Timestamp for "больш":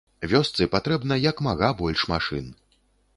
1.83-2.07